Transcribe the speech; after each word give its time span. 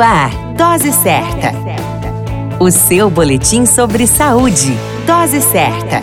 Ar, 0.00 0.30
Dose 0.54 0.92
Certa. 0.92 1.52
O 2.58 2.70
seu 2.70 3.10
boletim 3.10 3.66
sobre 3.66 4.06
saúde. 4.06 4.74
Dose 5.06 5.42
Certa. 5.42 6.02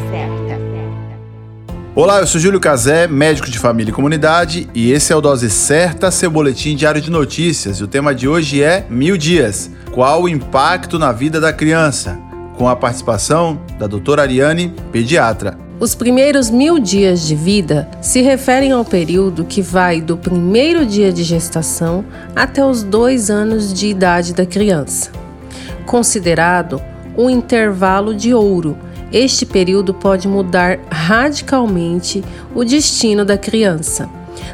Olá, 1.95 2.19
eu 2.19 2.27
sou 2.27 2.39
Júlio 2.39 2.59
Cazé, 2.59 3.07
médico 3.07 3.49
de 3.49 3.57
família 3.57 3.89
e 3.89 3.93
comunidade, 3.93 4.69
e 4.75 4.91
esse 4.91 5.11
é 5.11 5.15
o 5.15 5.21
Dose 5.21 5.49
Certa, 5.49 6.11
seu 6.11 6.29
boletim 6.29 6.75
diário 6.75 7.01
de 7.01 7.09
notícias. 7.09 7.79
E 7.79 7.83
o 7.83 7.87
tema 7.87 8.13
de 8.13 8.27
hoje 8.27 8.61
é 8.61 8.85
Mil 8.87 9.17
Dias. 9.17 9.71
Qual 9.91 10.23
o 10.23 10.29
impacto 10.29 10.99
na 10.99 11.11
vida 11.11 11.39
da 11.39 11.51
criança? 11.51 12.19
Com 12.55 12.69
a 12.69 12.75
participação 12.75 13.59
da 13.79 13.87
doutora 13.87 14.21
Ariane, 14.21 14.75
pediatra. 14.91 15.66
Os 15.79 15.93
primeiros 15.93 16.49
mil 16.49 16.79
dias 16.79 17.21
de 17.27 17.35
vida 17.35 17.87
se 18.01 18.19
referem 18.21 18.71
ao 18.71 18.83
período 18.83 19.45
que 19.45 19.61
vai 19.61 20.01
do 20.01 20.17
primeiro 20.17 20.83
dia 20.83 21.13
de 21.13 21.23
gestação 21.23 22.03
até 22.35 22.65
os 22.65 22.81
dois 22.81 23.29
anos 23.29 23.71
de 23.71 23.87
idade 23.87 24.33
da 24.33 24.43
criança. 24.43 25.11
Considerado 25.85 26.81
um 27.15 27.29
intervalo 27.29 28.15
de 28.15 28.33
ouro, 28.33 28.75
este 29.13 29.45
período 29.45 29.93
pode 29.93 30.27
mudar 30.27 30.79
radicalmente 30.89 32.23
o 32.55 32.63
destino 32.63 33.23
da 33.23 33.37
criança 33.37 34.09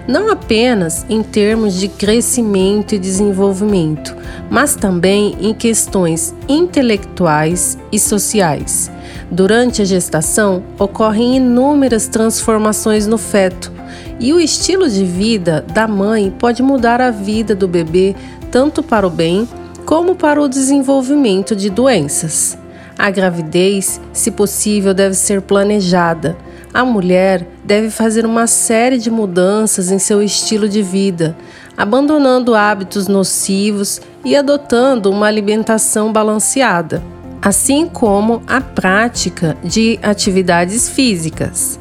não 0.07 0.29
apenas 0.29 1.05
em 1.09 1.21
termos 1.23 1.75
de 1.75 1.87
crescimento 1.87 2.93
e 2.93 2.99
desenvolvimento, 2.99 4.15
mas 4.49 4.75
também 4.75 5.35
em 5.39 5.53
questões 5.53 6.33
intelectuais 6.47 7.77
e 7.91 7.99
sociais. 7.99 8.91
Durante 9.31 9.81
a 9.81 9.85
gestação, 9.85 10.63
ocorrem 10.77 11.37
inúmeras 11.37 12.07
transformações 12.07 13.07
no 13.07 13.17
feto, 13.17 13.71
e 14.19 14.31
o 14.31 14.39
estilo 14.39 14.89
de 14.89 15.03
vida 15.03 15.65
da 15.73 15.87
mãe 15.87 16.33
pode 16.37 16.61
mudar 16.61 17.01
a 17.01 17.11
vida 17.11 17.55
do 17.55 17.67
bebê 17.67 18.15
tanto 18.51 18.83
para 18.83 19.07
o 19.07 19.09
bem 19.09 19.47
como 19.85 20.15
para 20.15 20.41
o 20.41 20.47
desenvolvimento 20.47 21.55
de 21.55 21.69
doenças. 21.69 22.57
A 22.97 23.09
gravidez, 23.09 23.99
se 24.13 24.29
possível, 24.31 24.93
deve 24.93 25.15
ser 25.15 25.41
planejada 25.41 26.37
a 26.73 26.83
mulher 26.83 27.47
deve 27.63 27.89
fazer 27.89 28.25
uma 28.25 28.47
série 28.47 28.97
de 28.97 29.11
mudanças 29.11 29.91
em 29.91 29.99
seu 29.99 30.23
estilo 30.23 30.67
de 30.67 30.81
vida, 30.81 31.37
abandonando 31.77 32.55
hábitos 32.55 33.07
nocivos 33.07 34.01
e 34.25 34.35
adotando 34.35 35.11
uma 35.11 35.27
alimentação 35.27 36.11
balanceada, 36.11 37.03
assim 37.41 37.87
como 37.87 38.41
a 38.47 38.59
prática 38.59 39.55
de 39.63 39.99
atividades 40.01 40.89
físicas. 40.89 41.79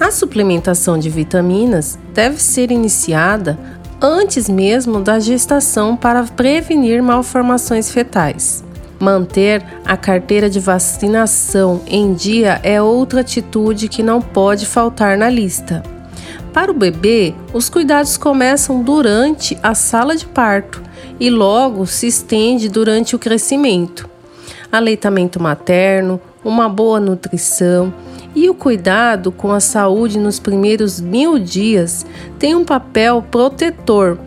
A 0.00 0.10
suplementação 0.10 0.98
de 0.98 1.08
vitaminas 1.08 1.96
deve 2.12 2.42
ser 2.42 2.72
iniciada 2.72 3.56
antes 4.00 4.48
mesmo 4.48 5.00
da 5.00 5.20
gestação 5.20 5.96
para 5.96 6.24
prevenir 6.24 7.00
malformações 7.00 7.90
fetais. 7.92 8.63
Manter 8.98 9.64
a 9.84 9.96
carteira 9.96 10.48
de 10.48 10.60
vacinação 10.60 11.82
em 11.86 12.14
dia 12.14 12.60
é 12.62 12.80
outra 12.80 13.20
atitude 13.20 13.88
que 13.88 14.02
não 14.02 14.20
pode 14.20 14.66
faltar 14.66 15.16
na 15.16 15.28
lista. 15.28 15.82
Para 16.52 16.70
o 16.70 16.74
bebê, 16.74 17.34
os 17.52 17.68
cuidados 17.68 18.16
começam 18.16 18.82
durante 18.82 19.58
a 19.62 19.74
sala 19.74 20.14
de 20.14 20.26
parto 20.26 20.80
e 21.18 21.28
logo 21.28 21.84
se 21.86 22.06
estende 22.06 22.68
durante 22.68 23.16
o 23.16 23.18
crescimento. 23.18 24.08
Aleitamento 24.70 25.42
materno, 25.42 26.20
uma 26.44 26.68
boa 26.68 27.00
nutrição 27.00 27.92
e 28.34 28.48
o 28.48 28.54
cuidado 28.54 29.32
com 29.32 29.52
a 29.52 29.60
saúde 29.60 30.18
nos 30.18 30.38
primeiros 30.38 31.00
mil 31.00 31.38
dias 31.38 32.06
tem 32.38 32.54
um 32.54 32.64
papel 32.64 33.24
protetor 33.30 34.18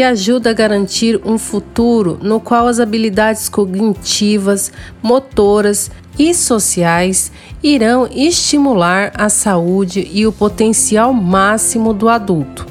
que 0.00 0.04
ajuda 0.04 0.48
a 0.48 0.54
garantir 0.54 1.20
um 1.26 1.36
futuro 1.36 2.18
no 2.22 2.40
qual 2.40 2.66
as 2.66 2.80
habilidades 2.80 3.50
cognitivas, 3.50 4.72
motoras 5.02 5.90
e 6.18 6.32
sociais 6.32 7.30
irão 7.62 8.08
estimular 8.10 9.12
a 9.14 9.28
saúde 9.28 10.08
e 10.10 10.26
o 10.26 10.32
potencial 10.32 11.12
máximo 11.12 11.92
do 11.92 12.08
adulto. 12.08 12.66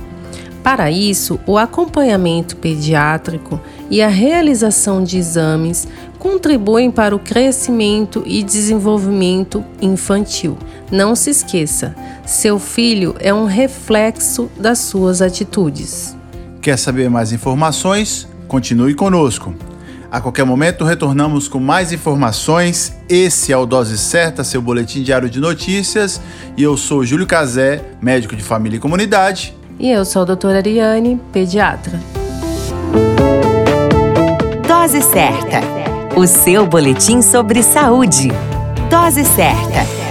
Para 0.63 0.89
isso, 0.89 1.39
o 1.45 1.56
acompanhamento 1.56 2.56
pediátrico 2.56 3.62
e 3.91 4.01
a 4.01 4.07
realização 4.07 5.03
de 5.03 5.19
exames 5.19 5.88
contribuem 6.18 6.89
para 6.89 7.16
o 7.16 7.19
crescimento 7.19 8.23
e 8.25 8.41
desenvolvimento 8.41 9.63
infantil. 9.79 10.57
Não 10.91 11.16
se 11.16 11.29
esqueça, 11.29 11.95
seu 12.25 12.57
filho 12.57 13.13
é 13.19 13.31
um 13.31 13.45
reflexo 13.45 14.50
das 14.57 14.79
suas 14.79 15.22
atitudes. 15.22 16.18
Quer 16.61 16.77
saber 16.77 17.09
mais 17.09 17.31
informações? 17.31 18.27
Continue 18.47 18.93
conosco. 18.93 19.53
A 20.11 20.19
qualquer 20.19 20.43
momento 20.43 20.83
retornamos 20.83 21.47
com 21.47 21.59
mais 21.59 21.93
informações. 21.93 22.93
Esse 23.07 23.53
é 23.53 23.57
o 23.57 23.65
Dose 23.65 23.97
Certa, 23.97 24.43
seu 24.43 24.61
boletim 24.61 25.01
diário 25.01 25.29
de 25.29 25.39
notícias. 25.39 26.19
E 26.57 26.63
eu 26.63 26.75
sou 26.75 27.05
Júlio 27.05 27.27
Cazé, 27.27 27.81
médico 28.01 28.35
de 28.35 28.43
família 28.43 28.77
e 28.77 28.79
comunidade. 28.79 29.55
E 29.79 29.89
eu 29.89 30.03
sou 30.03 30.23
a 30.23 30.25
doutora 30.25 30.57
Ariane, 30.57 31.21
pediatra. 31.31 31.99
Dose 34.67 35.01
Certa, 35.03 35.61
o 36.17 36.27
seu 36.27 36.65
boletim 36.65 37.21
sobre 37.21 37.63
saúde. 37.63 38.29
Dose 38.89 39.23
Certa. 39.23 40.08